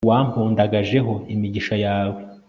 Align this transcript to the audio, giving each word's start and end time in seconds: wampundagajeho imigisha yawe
wampundagajeho 0.09 1.13
imigisha 1.33 1.75
yawe 1.85 2.21